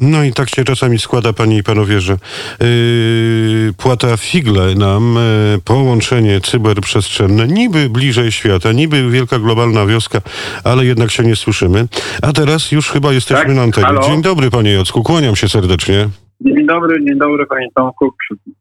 [0.00, 2.12] No i tak się czasami składa, panie i panowie, że
[2.60, 5.14] yy, płata figle nam
[5.52, 10.20] yy, połączenie cyberprzestrzenne, niby bliżej świata, niby wielka globalna wioska,
[10.64, 11.88] ale jednak się nie słyszymy.
[12.22, 13.86] A teraz już chyba jesteśmy Tak, na antenie.
[13.86, 14.00] halo?
[14.02, 16.08] Dzień dobry, panie Jacku, kłaniam się serdecznie.
[16.40, 18.12] Dzień dobry, dzień dobry panie Tomku.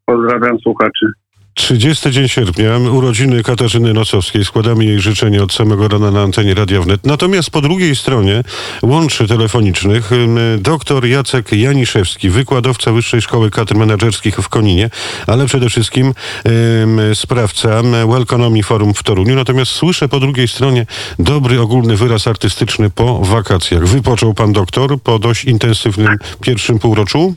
[0.05, 1.05] Pozdrawiam słuchaczy.
[1.55, 4.45] 30 dzień sierpnia, urodziny Katarzyny Nosowskiej.
[4.45, 7.05] Składamy jej życzenia od samego rana na antenie Radia Wnet.
[7.05, 8.43] Natomiast po drugiej stronie
[8.83, 10.11] łączy telefonicznych
[10.57, 14.89] dr Jacek Janiszewski, wykładowca Wyższej Szkoły Kadr Menedżerskich w Koninie,
[15.27, 16.13] ale przede wszystkim
[16.81, 19.35] ym, sprawca Welconomy Forum w Toruniu.
[19.35, 20.85] Natomiast słyszę po drugiej stronie
[21.19, 23.87] dobry ogólny wyraz artystyczny po wakacjach.
[23.87, 27.35] Wypoczął pan doktor po dość intensywnym pierwszym półroczu?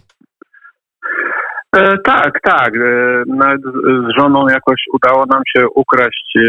[1.77, 2.77] E, tak, tak.
[2.77, 6.41] E, nawet z- żoną jakoś udało nam się ukraść e,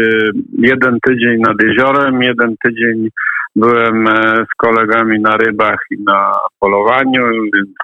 [0.58, 3.08] jeden tydzień nad jeziorem, jeden tydzień
[3.56, 4.06] byłem
[4.44, 7.22] z kolegami na rybach i na polowaniu,
[7.54, 7.76] więc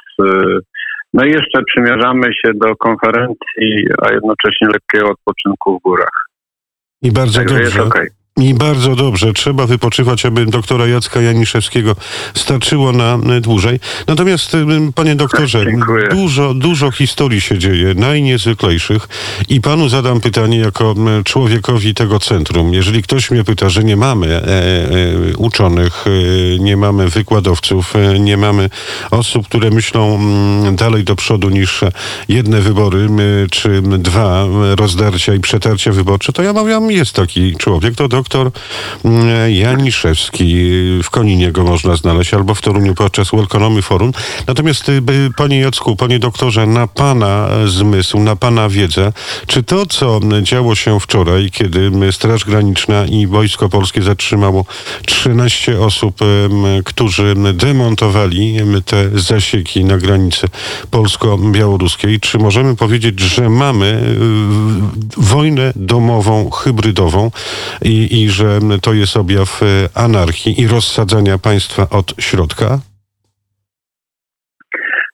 [1.14, 6.26] no i jeszcze przymierzamy się do konferencji, a jednocześnie lekkiego odpoczynku w górach.
[7.02, 8.00] I bardzo Także jest dobrze.
[8.40, 11.96] I bardzo dobrze, trzeba wypoczywać, aby doktora Jacka Janiszewskiego
[12.34, 13.80] starczyło na y, dłużej.
[14.06, 16.08] Natomiast, y, panie doktorze, Dziękuję.
[16.08, 19.08] dużo, dużo historii się dzieje, najniezwyklejszych.
[19.48, 22.74] I panu zadam pytanie jako m, człowiekowi tego centrum.
[22.74, 24.40] Jeżeli ktoś mnie pyta, że nie mamy e,
[25.32, 28.70] e, uczonych, e, nie mamy wykładowców, e, nie mamy
[29.10, 31.80] osób, które myślą mm, dalej do przodu niż
[32.28, 33.18] jedne wybory, m,
[33.50, 38.08] czy m, dwa m, rozdarcia i przetarcia wyborcze, to ja mawiam, jest taki człowiek, to
[38.08, 38.25] doktor
[39.04, 40.54] mm, Janiszewski.
[41.02, 44.12] W Koninie go można znaleźć, albo w Toruniu podczas Welconomy Forum.
[44.46, 45.02] Natomiast, y,
[45.36, 49.12] panie Jacku, panie doktorze, na pana e, zmysł, na pana wiedzę,
[49.46, 54.64] czy to, co działo się wczoraj, kiedy Straż Graniczna i Wojsko Polskie zatrzymało
[55.06, 56.18] 13 osób,
[56.84, 60.48] którzy demontowali em, te zasieki na granicy
[60.90, 63.86] polsko-białoruskiej, czy możemy powiedzieć, że mamy
[65.16, 67.30] y, wojnę domową, hybrydową
[67.82, 72.78] i, i że to jest objaw y, anarchii i rozsadzania państwa od środka?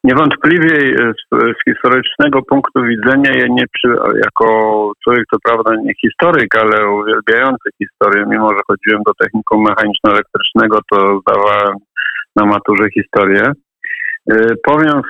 [0.05, 3.89] Niewątpliwie e, z, historycznego punktu widzenia, ja nie przy,
[4.25, 4.47] jako
[5.05, 11.21] człowiek, co prawda nie historyk, ale uwielbiający historię, mimo że chodziłem do technikum mechaniczno-elektrycznego, to
[11.21, 11.75] zdawałem
[12.37, 13.53] na maturze historię.
[14.31, 14.35] E,
[14.65, 15.01] Powiem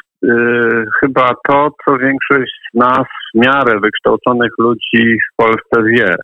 [1.01, 6.15] chyba to, co większość z nas w miarę wykształconych ludzi w Polsce wie.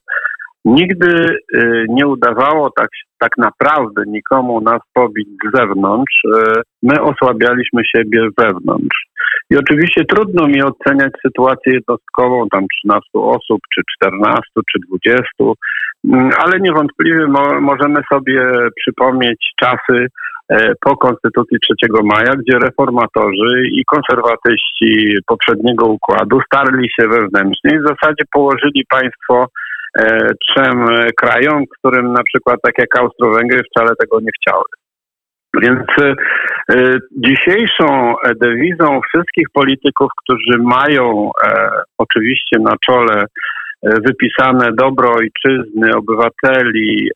[0.64, 2.88] Nigdy y, nie udawało tak,
[3.19, 6.24] tak naprawdę nikomu nas pobić z zewnątrz.
[6.24, 9.08] Y, My osłabialiśmy siebie wewnątrz.
[9.50, 14.42] I oczywiście trudno mi oceniać sytuację jednostkową, tam 13 osób, czy 14,
[14.72, 15.24] czy 20,
[16.04, 18.42] mm, ale niewątpliwie mo- możemy sobie
[18.76, 20.06] przypomnieć czasy
[20.48, 21.74] e, po Konstytucji 3
[22.04, 29.47] maja, gdzie reformatorzy i konserwatyści poprzedniego układu starli się wewnętrznie i w zasadzie położyli państwo
[30.49, 34.65] trzem e, krajom, którym na przykład tak jak Austro-Węgry wcale tego nie chciały.
[35.62, 36.15] Więc
[36.71, 43.25] e, dzisiejszą dewizą wszystkich polityków, którzy mają e, oczywiście na czole
[43.82, 47.10] wypisane dobro ojczyzny, obywateli,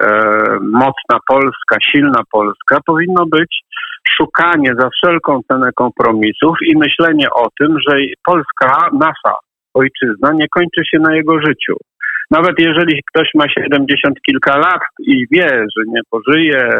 [0.60, 3.60] mocna Polska, silna Polska, powinno być
[4.08, 9.34] szukanie za wszelką cenę kompromisów i myślenie o tym, że Polska, nasza
[9.74, 11.76] ojczyzna, nie kończy się na jego życiu.
[12.30, 16.70] Nawet jeżeli ktoś ma 70 kilka lat i wie, że nie pożyje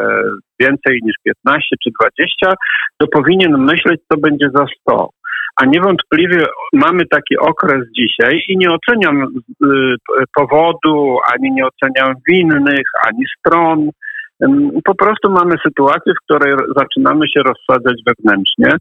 [0.60, 2.52] więcej niż 15 czy 20,
[2.98, 5.08] to powinien myśleć, co będzie za 100.
[5.56, 9.94] A niewątpliwie mamy taki okres dzisiaj i nie oceniam y,
[10.34, 13.88] powodu, ani nie oceniam winnych, ani stron.
[14.84, 18.76] Po prostu mamy sytuację, w której zaczynamy się rozsadzać wewnętrznie.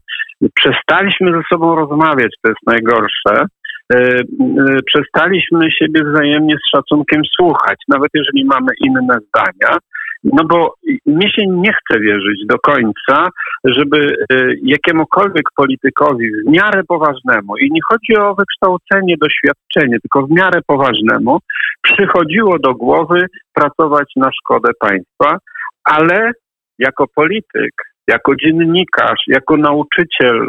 [0.54, 3.46] Przestaliśmy ze sobą rozmawiać, to jest najgorsze.
[3.94, 9.78] Y, y, Przestaliśmy siebie wzajemnie z szacunkiem słuchać, nawet jeżeli mamy inne zdania.
[10.24, 10.74] No bo
[11.06, 13.28] mnie się nie chce wierzyć do końca,
[13.64, 20.30] żeby y, jakiemukolwiek politykowi w miarę poważnemu, i nie chodzi o wykształcenie, doświadczenie, tylko w
[20.30, 21.38] miarę poważnemu,
[21.82, 25.38] przychodziło do głowy pracować na szkodę państwa,
[25.84, 26.32] ale
[26.78, 27.72] jako polityk,
[28.08, 30.48] jako dziennikarz, jako nauczyciel,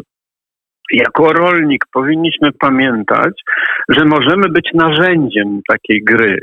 [0.92, 3.34] jako rolnik powinniśmy pamiętać,
[3.90, 6.38] że możemy być narzędziem takiej gry.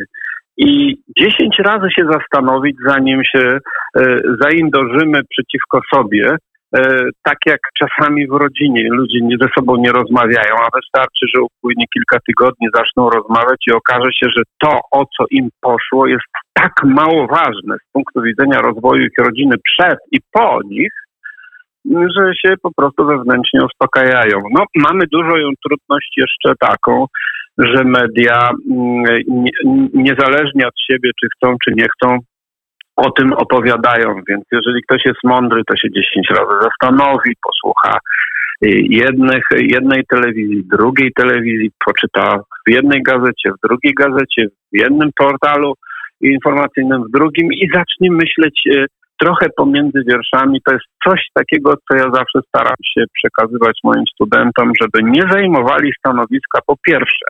[0.57, 3.59] I dziesięć razy się zastanowić, zanim się
[3.99, 6.37] e, zaindorzymy przeciwko sobie,
[6.77, 6.81] e,
[7.23, 12.19] tak jak czasami w rodzinie ludzie ze sobą nie rozmawiają, a wystarczy, że upłynie kilka
[12.27, 17.27] tygodni, zaczną rozmawiać i okaże się, że to, o co im poszło, jest tak mało
[17.27, 20.93] ważne z punktu widzenia rozwoju ich rodziny przed i po nich,
[21.85, 24.43] że się po prostu wewnętrznie uspokajają.
[24.55, 25.31] No, mamy dużą
[25.65, 27.07] trudność jeszcze taką,
[27.59, 29.05] że media mm,
[29.95, 32.19] niezależnie od siebie, czy chcą, czy nie chcą,
[32.97, 34.21] o tym opowiadają.
[34.29, 37.99] Więc jeżeli ktoś jest mądry, to się 10 razy zastanowi, posłucha
[38.91, 45.75] jednych, jednej telewizji, drugiej telewizji, poczyta w jednej gazecie, w drugiej gazecie, w jednym portalu
[46.21, 48.87] informacyjnym, w drugim i zacznie myśleć e,
[49.21, 50.61] trochę pomiędzy wierszami.
[50.65, 55.93] To jest coś takiego, co ja zawsze staram się przekazywać moim studentom, żeby nie zajmowali
[55.99, 57.27] stanowiska po pierwsze.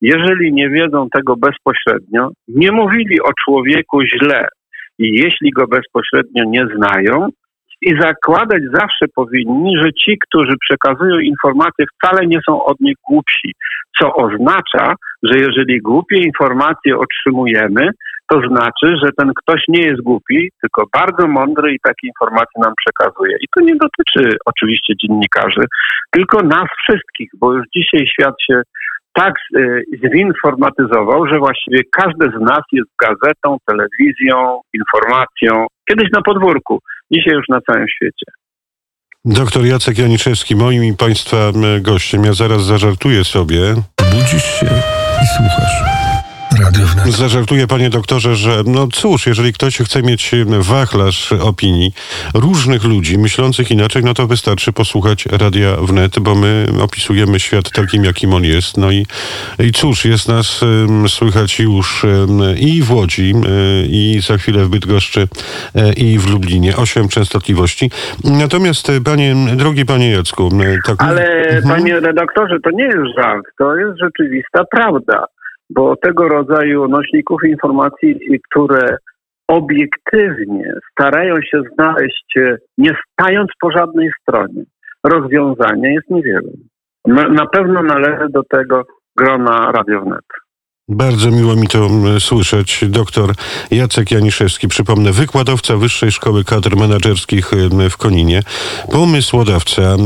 [0.00, 4.48] Jeżeli nie wiedzą tego bezpośrednio, nie mówili o człowieku źle
[4.98, 7.28] i jeśli go bezpośrednio nie znają,
[7.82, 13.52] i zakładać zawsze powinni, że ci, którzy przekazują informacje, wcale nie są od nich głupsi.
[14.00, 17.90] Co oznacza, że jeżeli głupie informacje otrzymujemy,
[18.30, 22.72] to znaczy, że ten ktoś nie jest głupi, tylko bardzo mądry i takie informacje nam
[22.76, 23.36] przekazuje.
[23.40, 25.64] I to nie dotyczy oczywiście dziennikarzy,
[26.10, 28.62] tylko nas wszystkich, bo już dzisiaj świat się
[29.12, 29.82] tak y,
[30.16, 35.66] zinformatyzował, że właściwie każdy z nas jest gazetą, telewizją, informacją.
[35.88, 36.78] Kiedyś na podwórku,
[37.12, 38.26] dzisiaj już na całym świecie.
[39.24, 41.36] Doktor Jacek Janiszewski, moim i Państwa
[41.80, 42.24] gościem.
[42.24, 43.60] Ja zaraz zażartuję sobie.
[44.12, 44.66] Budzisz się
[45.22, 46.07] i słuchasz.
[46.86, 47.14] Wnet.
[47.14, 50.30] Zażartuję, panie doktorze, że no cóż, jeżeli ktoś chce mieć
[50.60, 51.92] wachlarz opinii
[52.34, 58.04] różnych ludzi myślących inaczej, no to wystarczy posłuchać Radia Wnet, bo my opisujemy świat takim,
[58.04, 58.76] jakim on jest.
[58.76, 59.06] No i,
[59.58, 63.44] i cóż, jest nas um, słychać już um, i w Łodzi, um,
[63.88, 65.28] i za chwilę w Bydgoszczy,
[65.74, 66.76] um, i w Lublinie.
[66.76, 67.90] Osiem częstotliwości.
[68.24, 70.50] Natomiast, panie, drogi panie Jacku...
[70.86, 70.96] Tak...
[71.02, 71.76] Ale, mhm.
[71.76, 75.24] panie redaktorze, to nie jest żart, to jest rzeczywista prawda
[75.70, 78.96] bo tego rodzaju nośników informacji, które
[79.48, 84.62] obiektywnie starają się znaleźć, e, nie stając po żadnej stronie,
[85.04, 86.50] rozwiązania jest niewiele.
[87.30, 88.82] Na pewno należy do tego
[89.16, 90.24] grona Radiownet.
[90.90, 91.90] Bardzo miło mi to
[92.20, 92.84] słyszeć.
[92.88, 93.34] Doktor
[93.70, 97.50] Jacek Janiszewski, przypomnę, wykładowca Wyższej Szkoły Kadr Menedżerskich
[97.90, 98.42] w Koninie,
[98.92, 99.96] pomysłodawca,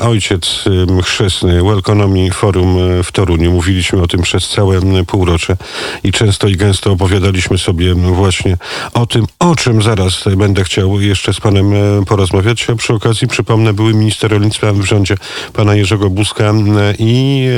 [0.00, 0.64] ojciec
[1.02, 3.52] chrzestny Welconomy Forum w Toruniu.
[3.52, 5.56] Mówiliśmy o tym przez całe półrocze
[6.04, 8.56] i często i gęsto opowiadaliśmy sobie właśnie
[8.94, 11.72] o tym, o czym zaraz będę chciał jeszcze z panem
[12.06, 12.70] porozmawiać.
[12.70, 15.16] A przy okazji przypomnę, były minister rolnictwa w rządzie
[15.52, 16.52] pana Jerzego Buzka
[16.98, 17.48] i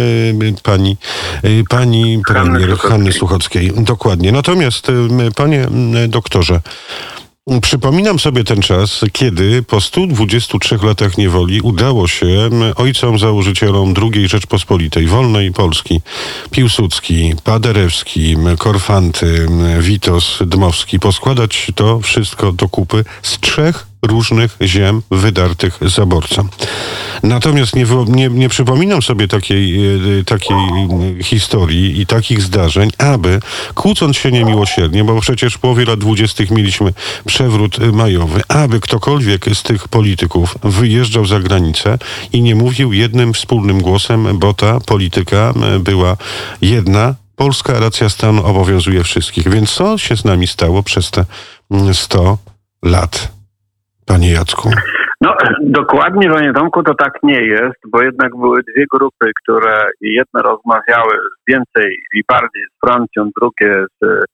[0.63, 0.97] pani,
[1.69, 2.23] pani
[2.56, 3.73] premier Hanny Suchockiej.
[3.76, 4.32] Dokładnie.
[4.32, 4.87] Natomiast,
[5.37, 5.69] panie
[6.08, 6.61] doktorze,
[7.62, 15.06] Przypominam sobie ten czas, kiedy po 123 latach niewoli udało się ojcom założycielom II Rzeczpospolitej,
[15.06, 16.00] wolnej Polski,
[16.50, 19.47] Piłsudski, Paderewski, Korfanty,
[19.81, 26.49] Witos, Dmowski, poskładać to wszystko do kupy z trzech różnych ziem wydartych zaborcą.
[27.23, 29.87] Natomiast nie, nie, nie przypominam sobie takiej,
[30.20, 30.56] e, takiej
[31.23, 33.41] historii i takich zdarzeń, aby
[33.75, 36.93] kłócąc się niemiłosiernie, bo przecież w połowie lat dwudziestych mieliśmy
[37.26, 41.99] przewrót majowy, aby ktokolwiek z tych polityków wyjeżdżał za granicę
[42.32, 46.17] i nie mówił jednym wspólnym głosem, bo ta polityka była
[46.62, 49.49] jedna, polska racja stanu obowiązuje wszystkich.
[49.49, 51.25] Więc co się z nami stało przez te
[51.93, 52.38] 100
[52.82, 53.36] lat?
[54.06, 54.70] Panie Jacku?
[55.20, 60.43] No, dokładnie, panie Tomku, to tak nie jest, bo jednak były dwie grupy, które jedne
[60.43, 61.15] rozmawiały
[61.48, 64.25] więcej i bardziej z Francją, drugie z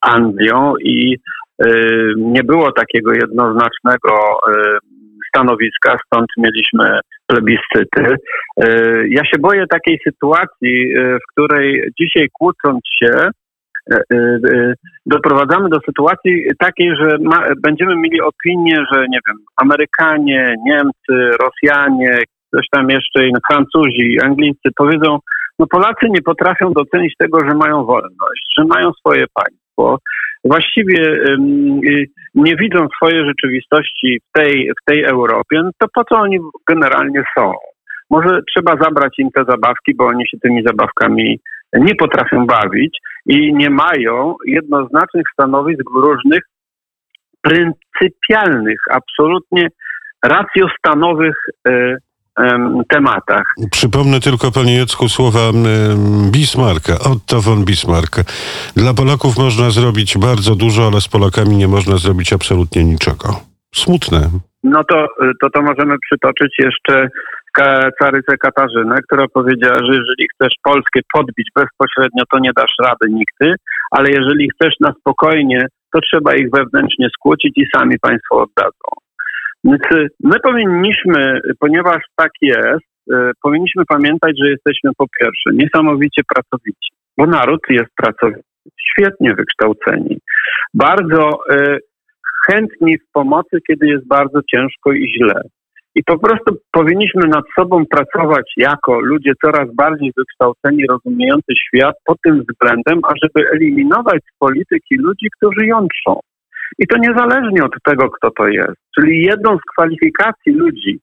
[0.00, 1.18] Anglią i
[1.66, 4.78] y, nie było takiego jednoznacznego y,
[5.28, 8.16] stanowiska, stąd mieliśmy plebiscyty.
[9.08, 13.41] Ja się boję takiej sytuacji, w której dzisiaj kłócąc się, E, e, e,
[15.06, 22.18] doprowadzamy do sytuacji takiej, że ma, będziemy mieli opinię, że nie wiem, Amerykanie, Niemcy, Rosjanie,
[22.48, 23.20] ktoś tam jeszcze,
[23.50, 25.18] Francuzi, Anglicy powiedzą,
[25.58, 29.98] no Polacy nie potrafią docenić tego, że mają wolność, że mają swoje państwo.
[30.44, 31.20] Właściwie
[32.34, 37.22] nie widzą swojej rzeczywistości w tej, w tej Europie, no to po co oni generalnie
[37.38, 37.52] są?
[38.10, 41.40] Może trzeba zabrać im te zabawki, bo oni się tymi zabawkami
[41.74, 46.40] nie potrafią bawić i nie mają jednoznacznych stanowisk różnych
[47.42, 49.68] pryncypialnych, absolutnie
[50.24, 51.34] racjostanowych
[51.68, 51.96] y,
[52.88, 53.42] tematach.
[53.70, 55.40] Przypomnę tylko, panie Jacku, słowa
[56.30, 58.24] Bismarcka, Otto von Bismarck.
[58.76, 63.40] Dla Polaków można zrobić bardzo dużo, ale z Polakami nie można zrobić absolutnie niczego.
[63.74, 64.30] Smutne.
[64.64, 65.06] No to,
[65.40, 67.08] to, to możemy przytoczyć jeszcze
[68.02, 73.54] carycę Katarzynę, która powiedziała, że jeżeli chcesz Polskę podbić bezpośrednio, to nie dasz rady nigdy,
[73.90, 78.88] ale jeżeli chcesz na spokojnie, to trzeba ich wewnętrznie skłócić i sami państwo oddadzą.
[79.64, 86.22] Więc y, my powinniśmy, ponieważ tak jest, y, powinniśmy pamiętać, że jesteśmy po pierwsze niesamowicie
[86.34, 88.42] pracowici, bo naród jest pracowity,
[88.90, 90.18] świetnie wykształceni,
[90.74, 91.78] bardzo y,
[92.46, 95.42] chętni w pomocy, kiedy jest bardzo ciężko i źle.
[95.94, 102.18] I po prostu powinniśmy nad sobą pracować jako ludzie coraz bardziej wykształceni, rozumiejący świat pod
[102.24, 106.20] tym względem, ażeby eliminować z polityki ludzi, którzy jątrzą.
[106.78, 108.76] I to niezależnie od tego, kto to jest.
[108.98, 111.00] Czyli jedną z kwalifikacji ludzi,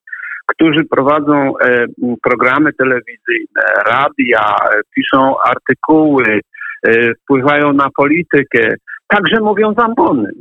[0.47, 1.85] którzy prowadzą e,
[2.23, 6.39] programy telewizyjne, radia, e, piszą artykuły,
[6.87, 8.73] e, wpływają na politykę,
[9.07, 10.31] także mówią zambony.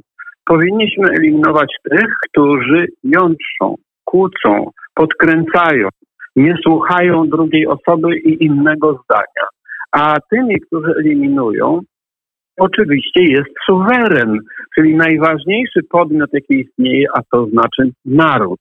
[0.48, 3.74] Powinniśmy eliminować tych, którzy jątrzą,
[4.04, 5.88] kłócą, podkręcają,
[6.36, 9.46] nie słuchają drugiej osoby i innego zdania.
[9.92, 11.80] A tymi, którzy eliminują,
[12.58, 14.38] oczywiście jest suweren,
[14.74, 18.60] czyli najważniejszy podmiot, jaki istnieje, a to znaczy naród.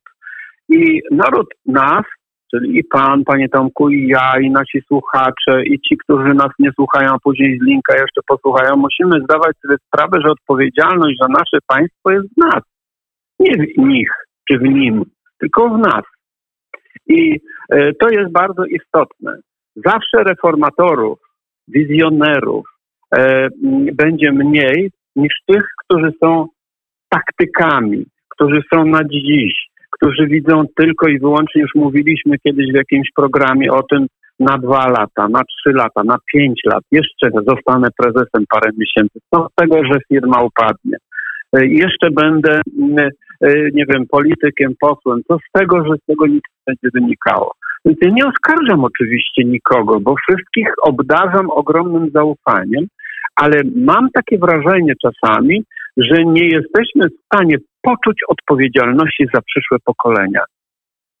[0.68, 2.04] I naród nas,
[2.50, 6.70] czyli i pan, panie Tomku, i ja, i nasi słuchacze, i ci, którzy nas nie
[6.72, 11.58] słuchają, a później z linka jeszcze posłuchają, musimy zdawać sobie sprawę, że odpowiedzialność za nasze
[11.66, 12.62] państwo jest w nas.
[13.40, 14.10] Nie w nich
[14.50, 15.04] czy w nim,
[15.38, 16.02] tylko w nas.
[17.06, 17.40] I
[17.70, 19.38] e, to jest bardzo istotne.
[19.76, 21.18] Zawsze reformatorów,
[21.68, 22.66] wizjonerów
[23.16, 23.48] e,
[23.92, 26.46] będzie mniej niż tych, którzy są
[27.08, 29.68] taktykami, którzy są na dziś,
[30.00, 34.06] którzy widzą tylko i wyłącznie, już mówiliśmy kiedyś w jakimś programie o tym,
[34.40, 39.18] na dwa lata, na trzy lata, na pięć lat, jeszcze zostanę prezesem parę miesięcy.
[39.34, 40.96] Co z tego, że firma upadnie?
[41.56, 42.60] E, jeszcze będę
[43.40, 47.52] E, nie wiem, politykiem, posłem, to z tego, że z tego nic nie będzie wynikało.
[47.84, 52.86] Więc ja nie oskarżam oczywiście nikogo, bo wszystkich obdarzam ogromnym zaufaniem,
[53.36, 55.64] ale mam takie wrażenie czasami,
[55.96, 57.56] że nie jesteśmy w stanie
[57.88, 60.42] poczuć odpowiedzialności za przyszłe pokolenia.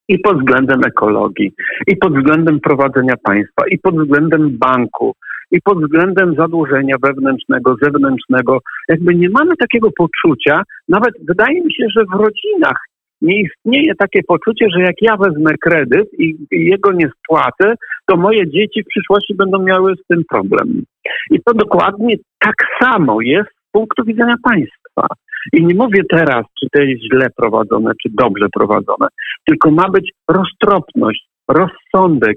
[0.08, 1.52] I pod względem ekologii,
[1.86, 5.14] i pod względem prowadzenia państwa, i pod względem banku,
[5.50, 8.58] i pod względem zadłużenia wewnętrznego, zewnętrznego.
[8.88, 12.78] Jakby nie mamy takiego poczucia, nawet wydaje mi się, że w rodzinach
[13.22, 17.74] nie istnieje takie poczucie, że jak ja wezmę kredyt i, jego nie spłacę,
[18.06, 20.82] to moje dzieci w przyszłości będą miały z tym problem.
[21.30, 25.06] I to dokładnie tak samo jest z punktu widzenia państwa.
[25.52, 29.08] I nie mówię teraz, czy to jest źle prowadzone, czy dobrze prowadzone,
[29.44, 32.36] tylko ma być roztropność, rozsądek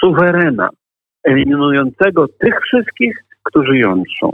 [0.00, 0.68] suwerena
[1.24, 4.30] eliminującego tych wszystkich, którzy jątrzą.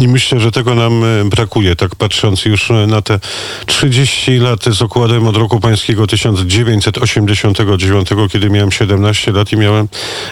[0.00, 3.20] I myślę, że tego nam e, brakuje, tak patrząc już e, na te
[3.66, 9.88] 30 lat z okładem od roku pańskiego 1989, kiedy miałem 17 lat i miałem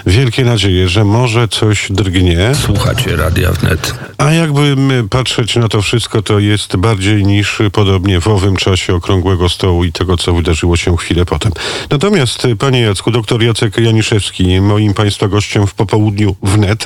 [0.06, 2.52] wielkie nadzieje, że może coś drgnie.
[2.66, 3.94] Słuchacie Radia Wnet.
[4.18, 4.76] A jakby
[5.10, 9.92] patrzeć na to wszystko, to jest bardziej niż podobnie w owym czasie okrągłego stołu i
[9.92, 11.52] tego, co wydarzyło się chwilę potem.
[11.90, 16.84] Natomiast, e, panie Jacku, doktor Jacek Janiszewski, moim państwa gościem w popołudniu wnet,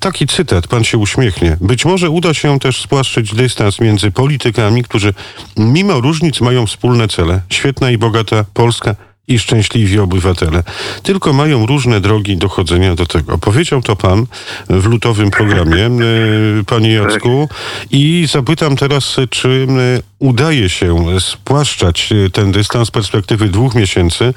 [0.00, 1.56] taki cytat, pan się uśmiechnie.
[1.60, 5.14] Być być może uda się też spłaszczyć dystans między politykami, którzy
[5.56, 7.40] mimo różnic mają wspólne cele.
[7.50, 8.94] Świetna i bogata Polska
[9.28, 10.62] i szczęśliwi obywatele.
[11.02, 13.38] Tylko mają różne drogi dochodzenia do tego.
[13.38, 14.26] Powiedział to pan
[14.70, 15.90] w lutowym programie, e,
[16.66, 17.48] panie Jacku.
[17.90, 19.66] I zapytam teraz, czy
[19.98, 24.34] e, udaje się spłaszczać ten dystans z perspektywy dwóch miesięcy,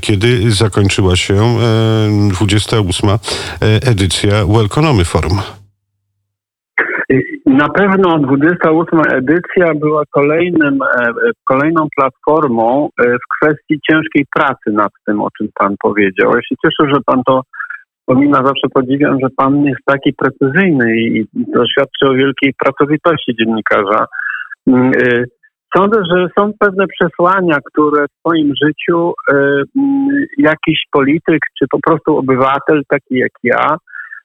[0.00, 1.58] kiedy zakończyła się
[2.30, 3.10] 28.
[3.10, 3.18] E,
[3.62, 5.42] edycja Welcome Forum.
[7.54, 11.12] Na pewno 28 edycja była kolejnym, e,
[11.44, 16.32] kolejną platformą e, w kwestii ciężkiej pracy nad tym, o czym Pan powiedział.
[16.34, 17.42] Ja się cieszę, że Pan to
[17.98, 24.06] wspomina, zawsze podziwiam, że Pan jest taki precyzyjny i to świadczy o wielkiej pracowitości dziennikarza.
[24.66, 25.24] Mm, e,
[25.76, 29.66] sądzę, że są pewne przesłania, które w swoim życiu mm,
[30.38, 33.76] jakiś polityk czy po prostu obywatel, taki jak ja,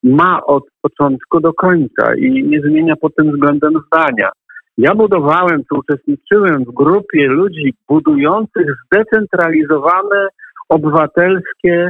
[0.03, 4.29] ma od początku do końca i nie zmienia pod tym względem zdania.
[4.77, 10.27] Ja budowałem, czy uczestniczyłem w grupie ludzi budujących zdecentralizowane
[10.69, 11.89] obywatelskie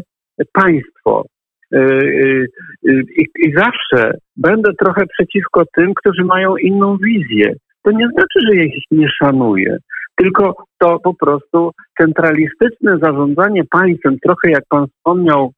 [0.54, 1.26] państwo.
[1.74, 2.48] Y, y,
[2.90, 7.54] y, I, I, zawsze będę trochę przeciwko tym, którzy mają inną wizję.
[7.84, 9.78] To nie znaczy, że ja ich nie szanuję,
[10.16, 15.52] tylko to po prostu centralistyczne zarządzanie państwem, trochę jak pan wspomniał,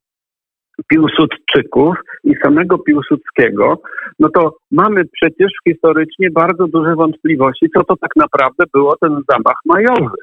[0.88, 3.78] Piłsudczyków i samego Piłsudskiego,
[4.18, 9.56] no to mamy przecież historycznie bardzo duże wątpliwości, co to tak naprawdę było ten zamach
[9.66, 10.16] majowy.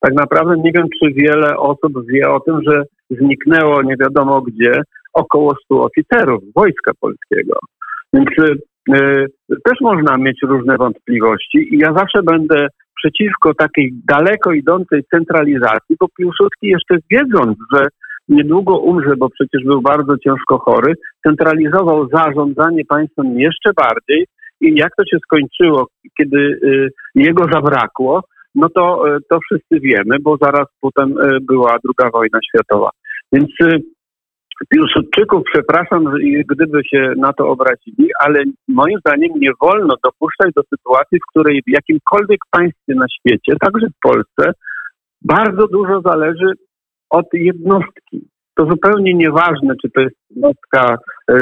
[0.00, 4.72] Tak naprawdę nie wiem, czy wiele osób wie o tym, że zniknęło nie wiadomo gdzie
[5.12, 7.58] około 100 oficerów Wojska Polskiego.
[8.12, 12.66] Więc y, też można mieć różne wątpliwości i ja zawsze będę
[12.96, 17.86] przeciwko takiej daleko idącej centralizacji, bo Piłsudski jeszcze wiedząc, że
[18.28, 20.94] niedługo umrze, bo przecież był bardzo ciężko chory,
[21.26, 24.26] centralizował zarządzanie państwem jeszcze bardziej
[24.60, 25.86] i jak to się skończyło,
[26.18, 28.22] kiedy y, jego zabrakło,
[28.54, 32.90] no to, y, to wszyscy wiemy, bo zaraz potem y, była druga wojna światowa.
[33.32, 33.50] Więc
[34.68, 36.14] Piłsudczyków, przepraszam,
[36.50, 41.62] gdyby się na to obrazili, ale moim zdaniem nie wolno dopuszczać do sytuacji, w której
[41.66, 44.52] w jakimkolwiek państwie na świecie, także w Polsce,
[45.22, 46.52] bardzo dużo zależy
[47.12, 48.28] od jednostki.
[48.54, 51.38] To zupełnie nieważne, czy to jest jednostka e,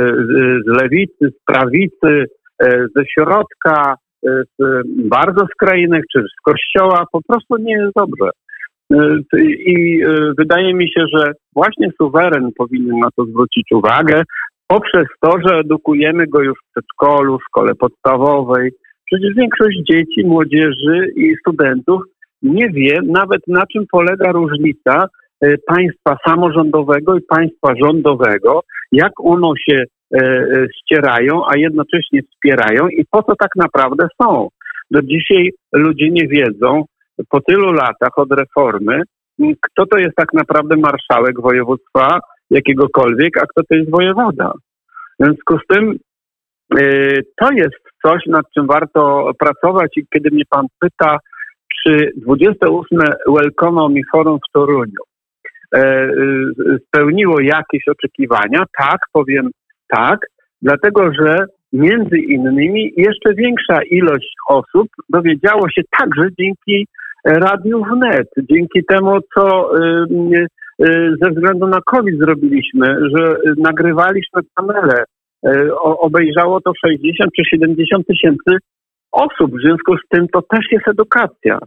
[0.66, 2.26] z lewicy, z prawicy,
[2.62, 3.94] e, ze środka,
[4.26, 8.30] e, z bardzo skrajnych, czy z kościoła, po prostu nie jest dobrze.
[9.66, 10.02] I
[10.38, 14.22] wydaje mi się, że właśnie suweren powinien na to zwrócić uwagę
[14.66, 18.70] poprzez to, że edukujemy go już w przedszkolu, w szkole podstawowej.
[19.06, 22.02] Przecież większość dzieci, młodzieży i studentów
[22.42, 25.08] nie wie nawet na czym polega różnica
[25.66, 28.60] państwa samorządowego i państwa rządowego,
[28.92, 34.48] jak ono się e, e, ścierają, a jednocześnie wspierają i po co tak naprawdę są.
[34.90, 36.84] Do dzisiaj ludzie nie wiedzą
[37.28, 39.02] po tylu latach od reformy,
[39.38, 42.20] kto to jest tak naprawdę marszałek województwa
[42.50, 44.52] jakiegokolwiek, a kto to jest wojewoda.
[45.20, 45.96] W związku z tym
[47.36, 51.18] to jest coś, nad czym warto pracować i kiedy mnie pan pyta,
[51.82, 52.98] czy 28.
[53.26, 55.09] Welcome Forum w Toruniu e,
[56.86, 58.64] spełniło jakieś oczekiwania?
[58.78, 59.50] Tak, powiem
[59.88, 60.18] tak,
[60.62, 61.36] dlatego że
[61.72, 66.86] między innymi jeszcze większa ilość osób dowiedziało się także dzięki
[67.24, 69.70] Radiu Wnet, dzięki temu, co
[71.22, 72.86] ze względu na COVID zrobiliśmy,
[73.16, 75.04] że nagrywaliśmy panele.
[75.46, 78.56] E, obejrzało to 60 czy 70 tysięcy
[79.12, 79.52] osób.
[79.56, 81.58] W związku z tym to też jest edukacja.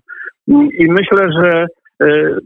[0.47, 1.67] I myślę, że e,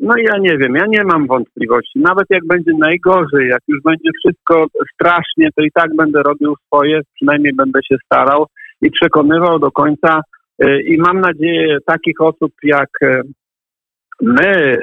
[0.01, 1.99] no ja nie wiem, ja nie mam wątpliwości.
[1.99, 7.01] Nawet jak będzie najgorzej, jak już będzie wszystko strasznie, to i tak będę robił swoje,
[7.15, 8.45] przynajmniej będę się starał
[8.81, 10.21] i przekonywał do końca.
[10.59, 13.21] E, I mam nadzieję takich osób jak e,
[14.21, 14.77] my,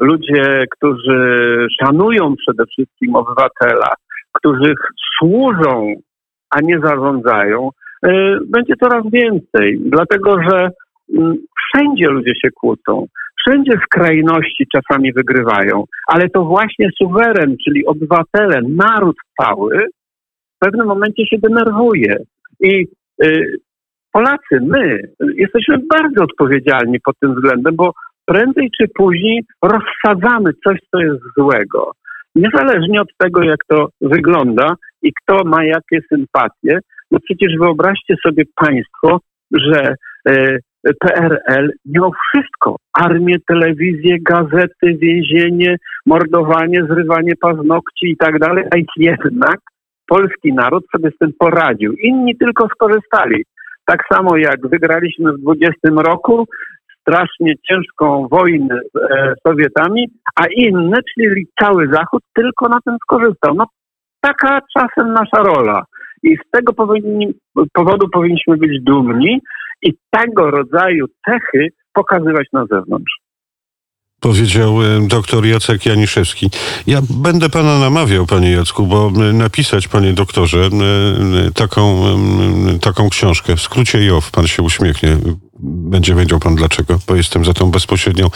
[0.00, 3.94] ludzie, którzy szanują przede wszystkim obywatela,
[4.32, 4.74] którzy
[5.18, 5.94] służą,
[6.50, 7.70] a nie zarządzają,
[8.02, 10.70] E, będzie coraz więcej, dlatego że
[11.18, 13.06] mm, wszędzie ludzie się kłócą.
[13.46, 19.86] Wszędzie skrajności czasami wygrywają, ale to właśnie suweren, czyli obywatele, naród cały
[20.56, 22.16] w pewnym momencie się denerwuje.
[22.60, 22.86] I
[23.24, 23.58] y,
[24.12, 25.00] Polacy, my
[25.34, 27.92] jesteśmy bardzo odpowiedzialni pod tym względem, bo
[28.24, 31.92] prędzej czy później rozsadzamy coś, co jest złego.
[32.34, 36.78] Niezależnie od tego, jak to wygląda i kto ma jakie sympatie,
[37.10, 39.20] no przecież wyobraźcie sobie Państwo,
[39.52, 39.94] że
[40.28, 40.58] e,
[41.00, 42.76] PRL miał wszystko.
[42.92, 49.58] Armię, telewizję, gazety, więzienie, mordowanie, zrywanie paznokci i tak dalej, a jednak
[50.06, 51.92] polski naród sobie z tym poradził.
[51.92, 53.44] Inni tylko skorzystali.
[53.86, 56.46] Tak samo jak wygraliśmy w 20 roku
[57.00, 63.54] strasznie ciężką wojnę z e, Sowietami, a inne, czyli cały Zachód, tylko na tym skorzystał.
[63.54, 63.66] No
[64.20, 65.84] taka czasem nasza rola.
[66.22, 67.34] I z tego powinni,
[67.72, 69.40] powodu powinniśmy być dumni
[69.86, 73.25] i tego rodzaju cechy pokazywać na zewnątrz.
[74.20, 76.50] Powiedział e, doktor Jacek Janiszewski.
[76.86, 80.70] Ja będę pana namawiał, panie Jacku, bo napisać, panie doktorze,
[81.54, 82.04] taką,
[82.80, 83.56] taką książkę.
[83.56, 85.16] W skrócie JOW, pan się uśmiechnie
[85.60, 88.30] będzie wiedział pan dlaczego, bo jestem za tą bezpośrednią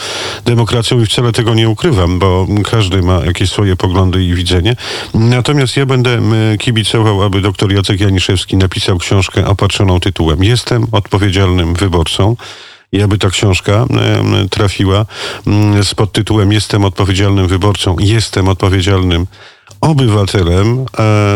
[0.45, 4.75] demokracją i wcale tego nie ukrywam, bo każdy ma jakieś swoje poglądy i widzenie.
[5.13, 6.19] Natomiast ja będę
[6.59, 12.35] kibicował, aby doktor Jacek Janiszewski napisał książkę opatrzoną tytułem Jestem odpowiedzialnym wyborcą
[12.91, 13.85] i aby ta książka
[14.49, 15.05] trafiła
[15.83, 19.27] z podtytułem Jestem odpowiedzialnym wyborcą, jestem odpowiedzialnym
[19.81, 20.85] obywatelem,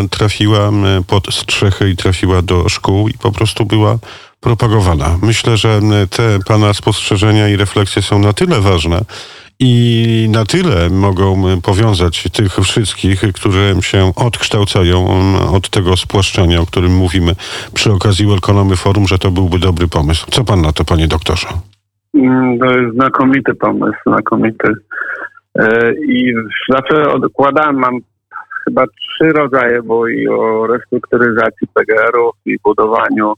[0.10, 0.72] trafiła
[1.08, 3.98] pod strzechy i trafiła do szkół i po prostu była
[4.39, 5.18] propagowana.
[5.22, 9.02] Myślę, że te pana spostrzeżenia i refleksje są na tyle ważne
[9.60, 15.06] i na tyle mogą powiązać tych wszystkich, którzy się odkształcają
[15.54, 17.32] od tego spłaszczenia, o którym mówimy
[17.74, 20.26] przy okazji Welcome Forum, że to byłby dobry pomysł.
[20.32, 21.48] Co pan na to, panie doktorze?
[22.13, 24.68] Mm, to jest znakomity pomysł, znakomity.
[25.56, 26.34] E, I
[26.70, 28.00] zawsze odkładałem, mam
[28.65, 33.34] chyba trzy rodzaje, bo i o restrukturyzacji PGR-ów i budowaniu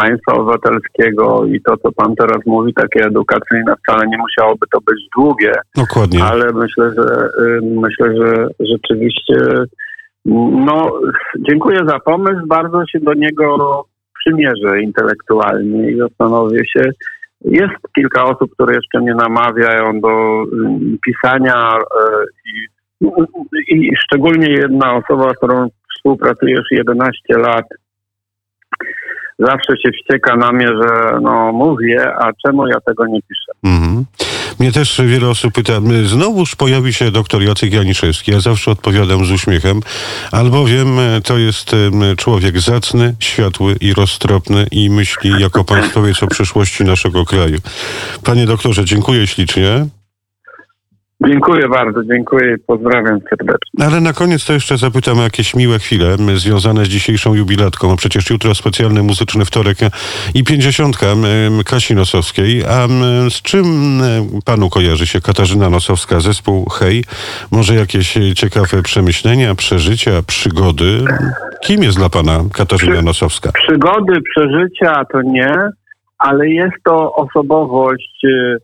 [0.00, 5.00] państwa obywatelskiego i to, co pan teraz mówi, takie edukacyjne, wcale nie musiałoby to być
[5.16, 5.52] długie.
[5.76, 6.24] Dokładnie.
[6.24, 9.36] Ale myślę, że y, myślę, że rzeczywiście
[10.66, 10.92] no,
[11.48, 13.84] dziękuję za pomysł, bardzo się do niego
[14.20, 16.82] przymierzę intelektualnie i zastanowię się,
[17.44, 24.94] Jest kilka osób, które jeszcze mnie namawiają do mm, pisania e, i, i szczególnie jedna
[24.94, 27.64] osoba, z którą współpracuję już 11 lat,
[29.40, 33.52] zawsze się wścieka na mnie, że no mówię, a czemu ja tego nie piszę?
[33.64, 34.04] Mhm.
[34.58, 38.30] Mnie też wiele osób pyta, y, znowuż pojawi się doktor Jacek Janiszewski.
[38.30, 39.80] Ja zawsze odpowiadam z uśmiechem,
[40.32, 46.26] albowiem y, to jest y, człowiek zacny, światły i roztropny i myśli jako państwowiec o
[46.26, 47.58] przyszłości naszego kraju.
[48.24, 49.86] Panie doktorze, dziękuję ślicznie.
[51.26, 53.86] Dziękuję bardzo, dziękuję i pozdrawiam serdecznie.
[53.86, 57.96] Ale na koniec to jeszcze zapytam o jakieś miłe chwile związane z dzisiejszą jubilatką.
[57.96, 59.76] Przecież jutro specjalny muzyczny wtorek
[60.34, 61.06] i pięćdziesiątka
[61.66, 62.64] Kasi Nosowskiej.
[62.64, 62.88] A
[63.30, 63.64] z czym
[64.44, 67.04] panu kojarzy się Katarzyna Nosowska, zespół Hej?
[67.50, 71.04] Może jakieś ciekawe przemyślenia, przeżycia, przygody?
[71.62, 73.52] Kim jest dla pana Katarzyna Przy- Nosowska?
[73.52, 75.54] Przygody, przeżycia to nie,
[76.18, 78.56] ale jest to osobowość, y,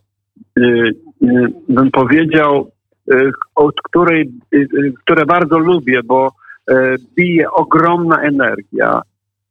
[0.59, 1.06] y, y,
[1.69, 2.71] bym powiedział,
[3.13, 6.31] y, od której, y, y, które bardzo lubię, bo
[6.71, 6.73] y,
[7.15, 9.01] bije ogromna energia.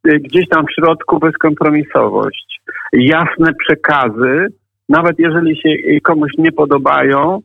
[0.09, 2.61] Y, Gdzieś tam w środku bezkompromisowość,
[2.92, 4.46] jasne przekazy,
[4.88, 7.40] nawet jeżeli się y, komuś nie podobają.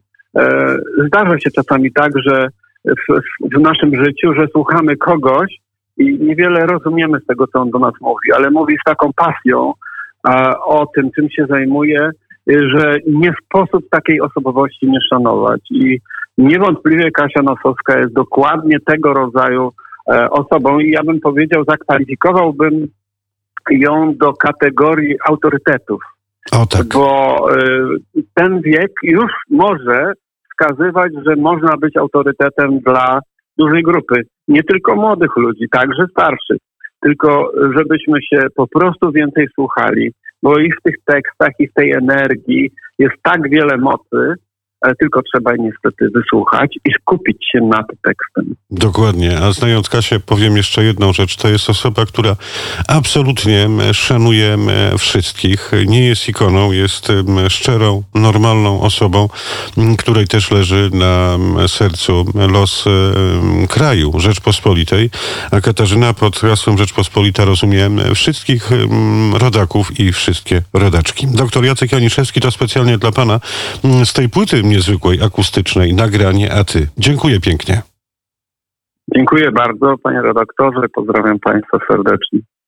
[1.07, 2.47] Zdarza się czasami tak, że
[2.85, 3.19] w,
[3.55, 5.55] w- naszym życiu, że słuchamy kogoś,
[5.97, 9.73] i niewiele rozumiemy z tego, co on do nas mówi, ale mówi z taką pasją
[10.65, 12.11] o tym, czym się zajmuje, y,
[12.47, 15.61] że nie sposób takiej osobowości nie szanować.
[15.71, 15.99] I
[16.37, 19.71] niewątpliwie Kasia Nosowska jest dokładnie tego rodzaju
[20.07, 22.87] e, osobą i ja bym powiedział, zakwalifikowałbym
[23.69, 26.01] ją do kategorii autorytetów
[26.51, 26.87] O tak.
[26.93, 30.13] bo y, ten wiek już może
[30.51, 33.19] wskazywać, że można być autorytetem dla
[33.57, 34.21] dużej grupy.
[34.47, 36.57] Nie tylko młodych ludzi, także starszych.
[37.01, 40.11] Tylko żebyśmy się po prostu więcej słuchali,
[40.43, 44.33] bo i w tych tekstach, i w tej energii jest tak wiele mocy,
[44.99, 48.55] tylko trzeba niestety wysłuchać i skupić się nad tekstem.
[48.71, 49.39] Dokładnie.
[49.39, 51.35] A znając Kasię, powiem jeszcze jedną rzecz.
[51.35, 52.35] To jest osoba, która
[52.87, 54.57] absolutnie szanuje
[54.97, 55.71] wszystkich.
[55.87, 57.07] Nie jest ikoną, jest
[57.49, 59.29] szczerą, normalną osobą,
[59.97, 65.09] której też leży na sercu los em, kraju Rzeczpospolitej.
[65.51, 68.69] A Katarzyna pod hasłem Rzeczpospolita rozumie m, wszystkich
[69.33, 71.27] rodaków i wszystkie rodaczki.
[71.27, 73.39] Doktor Jacek Janiszewski to specjalnie dla pana
[74.05, 76.87] z tej płyty niezwykłej, akustycznej, nagranie, a ty.
[76.97, 77.81] Dziękuję pięknie.
[79.15, 80.89] Dziękuję bardzo, panie redaktorze.
[80.93, 82.39] Pozdrawiam państwa serdecznie.